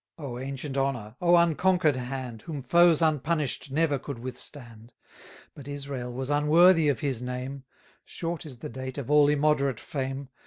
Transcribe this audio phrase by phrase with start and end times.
[0.17, 1.15] O ancient honour!
[1.21, 4.93] O unconquer'd hand, Whom foes unpunish'd never could withstand!
[5.53, 7.65] But Israel was unworthy of his name;
[8.03, 10.29] Short is the date of all immoderate fame.